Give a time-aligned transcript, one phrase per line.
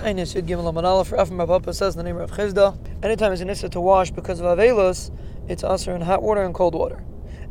[0.00, 1.12] Tainis Yud Gimel Amad Aleph.
[1.12, 4.40] Rav Papa says in the name of Chisda, anytime it's an issa to wash because
[4.40, 5.14] of Avelus,
[5.46, 7.04] it's usher in hot water and cold water.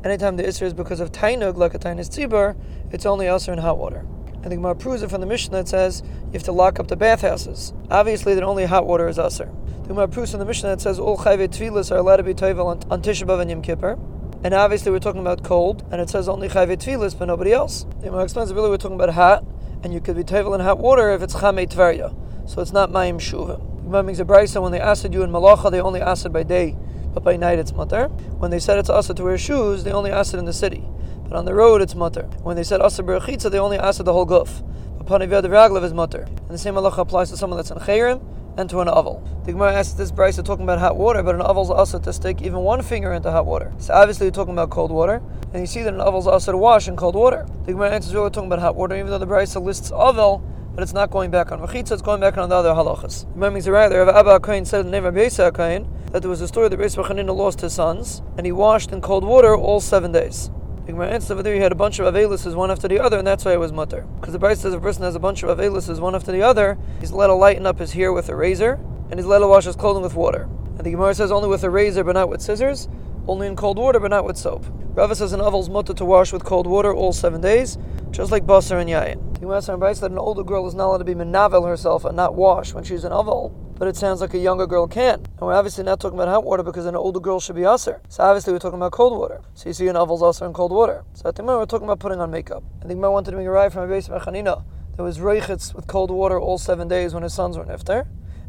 [0.04, 2.60] Anytime the issa is because of Tainug, like a Tainis Tzibur,
[2.92, 4.04] it's only usher in hot water.
[4.42, 6.88] And the Gemara proves it from the Mishnah that says you have to lock up
[6.88, 7.72] the bathhouses.
[7.92, 9.52] Obviously, that only hot water is usher.
[9.84, 12.34] The Gemara proves from the Mishnah that says all chayve tefillas are allowed to be
[12.34, 14.00] toivel on, on Tisha B'av and Yom Kippur.
[14.44, 17.86] And obviously, we're talking about cold, and it says only chayve tefillas, but nobody else.
[18.00, 19.46] The Gemara explains that really we're talking about hot,
[19.84, 22.16] and you could be toivel in hot water if it's chamei tverya.
[22.50, 23.84] So it's not mayim shuvim.
[23.84, 26.76] Gemara makes a when they asked you in malacha, they only asked by day,
[27.14, 28.08] but by night it's mutter.
[28.40, 30.84] When they said it's asa to wear shoes, they only asked in the city.
[31.28, 32.24] But on the road, it's mutter.
[32.42, 34.64] When they said asa berachitza, they only asked the whole guf.
[34.98, 36.24] But paniviyad raglav is mutter.
[36.24, 38.20] And the same halacha applies to someone that's in chayrim
[38.58, 39.24] and to an oval.
[39.46, 42.42] The Gemara asks this brisa talking about hot water, but an oval's also to stick
[42.42, 43.72] even one finger into hot water.
[43.78, 45.22] So obviously you're talking about cold water,
[45.54, 47.46] and you see that an oval's also to wash in cold water.
[47.66, 50.44] The Gemara answers really talking about hot water, even though the brisa lists oval,
[50.80, 53.26] but it's not going back on Rechitza, it's going back on the other halachas.
[53.36, 54.10] It right there.
[54.10, 56.80] Abba Kohen said in the name of Beisa Kohen that there was a story that
[56.80, 60.50] Beis Chanina lost his sons, and he washed in cold water all seven days.
[60.86, 63.28] Gemara answers over there, he had a bunch of aveluses one after the other, and
[63.28, 64.08] that's why it was mutter.
[64.22, 66.78] Because the Brisa says a person has a bunch of aveluses one after the other,
[67.02, 69.66] he's allowed to lighten up his hair with a razor, and he's allowed to wash
[69.66, 70.48] his clothing with water.
[70.78, 72.88] And the Gemara says only with a razor, but not with scissors,
[73.28, 74.66] only in cold water, but not with soap.
[74.94, 77.78] Rava says an aval's mutter to wash with cold water all seven days,
[78.12, 79.29] just like basar and yayin.
[79.40, 82.04] The Gemara says Brisa that an older girl is not allowed to be menavel herself
[82.04, 85.14] and not wash when she's an aval but it sounds like a younger girl can.
[85.14, 88.02] And we're obviously not talking about hot water because an older girl should be usher.
[88.10, 89.42] So obviously we're talking about cold water.
[89.54, 91.06] So you see an oval's usher in cold water.
[91.14, 92.62] So the moment we're talking about putting on makeup.
[92.80, 94.66] I think Gemara wanted to make a ride from a base of Chanina.
[94.98, 98.06] There was reichitz with cold water all seven days when his sons were nifter.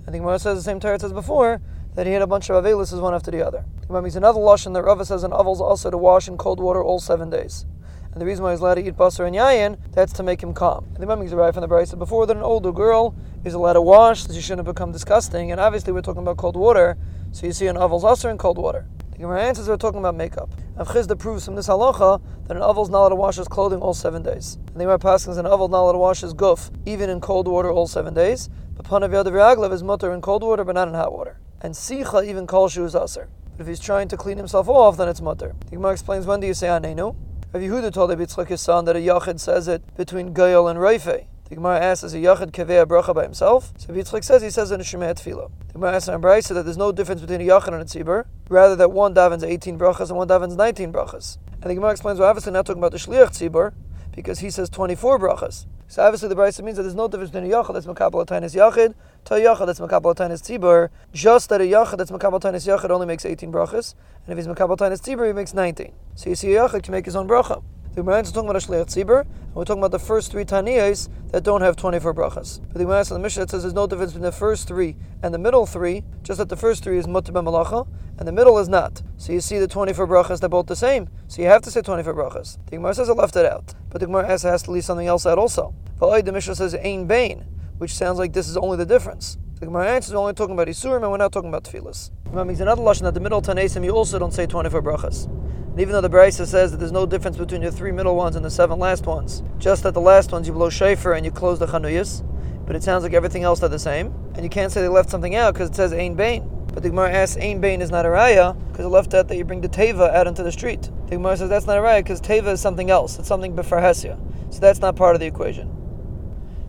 [0.09, 1.63] I think Gemara says the same Torah as before
[1.95, 3.65] that he had a bunch of avelis one after the other.
[3.87, 6.83] Gemara makes another lashon that Rava says an oval's also to wash in cold water
[6.83, 7.67] all seven days.
[8.13, 10.53] And the reason why he's allowed to eat basar and yayin, that's to make him
[10.53, 10.85] calm.
[10.95, 13.75] And the Imam makes a from the Brisa before that an older girl is allowed
[13.75, 15.53] to wash, so she shouldn't become disgusting.
[15.53, 16.99] And obviously we're talking about cold water,
[17.31, 18.87] so you see an aval's usher in cold water.
[19.13, 20.51] The Gemara answers we're talking about makeup.
[20.77, 23.81] And Chisda proves from this halacha that an aval's not allowed to wash his clothing
[23.81, 24.59] all seven days.
[24.69, 27.47] And the Gemara passes an aval's not allowed to wash his guf, even in cold
[27.47, 28.49] water all seven days.
[28.75, 31.39] But panav yadav is mutter in cold water, but not in hot water.
[31.61, 33.29] And sicha even kol shu is usher.
[33.53, 35.55] But if he's trying to clean himself off, then it's mutter.
[35.67, 37.15] The Gemara explains when do you say anenu?
[37.53, 40.79] Rav Yehuda told Rabbi Yitzchak his son that a yachid says it between Goyal and
[40.79, 41.27] Reife.
[41.49, 43.73] The Gemara asks, is a yachid kaveh bracha by himself?
[43.77, 45.51] So Yitzchak says he says it in a Shemei Tefillah.
[45.67, 48.27] The Gemara asks on Brisa that there's no difference between a yachid and a tzibur,
[48.49, 51.39] rather that one davens 18 brachas and one davens 19 brachas.
[51.55, 53.73] And the Gemara explains we're obviously not talking about the shliach tzibur,
[54.15, 55.67] because he says 24 brachas.
[55.91, 58.55] So obviously the Brisa means that there's no difference between a yachid that's makabel tainis
[58.55, 60.89] yachid to a yachid that's makabel tainis tzibur.
[61.13, 64.47] Just that a yachid that's makabel tainis yachid only makes 18 brachas, and if he's
[64.47, 65.93] makabel tainis tzibur, he makes 19.
[66.15, 67.65] So you see a yachid can make his own bracha.
[67.91, 70.45] The Gemara is talking about a shliach tzibur, and we're talking about the first three
[70.45, 72.61] taniyas that don't have 24 brachas.
[72.69, 75.35] But the Gemara in the Mishnah says there's no difference between the first three and
[75.35, 77.89] the middle three, just that the first three is mutter malacha,
[78.21, 79.03] and the middle is not.
[79.17, 81.09] So you see the 24 brachas, they're both the same.
[81.27, 82.59] So you have to say 24 brachas.
[82.67, 85.07] The Gemara says I left it out, but the Gemara has, has to leave something
[85.07, 85.75] else out also.
[85.99, 87.47] But the Mishnah says ain bain,
[87.79, 89.39] which sounds like this is only the difference.
[89.59, 92.11] The Gemara answers we're only talking about Isurim and we're not talking about Tefillas.
[92.25, 95.27] Gemara makes another lashon that the middle Tanesim you also don't say 24 brachas.
[95.71, 98.37] And even though the Brisa says that there's no difference between the three middle ones
[98.37, 101.31] and the seven last ones, just that the last ones you blow shofar and you
[101.31, 102.23] close the chanuyas,
[102.67, 105.11] but it sounds like everything else are the same, and you can't say they left
[105.11, 106.60] something out because it says ain Bain.
[106.73, 109.37] But the Gemara asks Ein Bain is not a raya because it left out that
[109.37, 110.83] you bring the teva out into the street.
[111.07, 113.19] The Gemara says that's not a raya because teva is something else.
[113.19, 114.19] It's something b'farhesia.
[114.53, 115.69] So that's not part of the equation.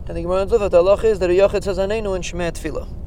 [0.08, 3.01] And the Gemara says that the is that a yachid says anenu in Tefillah.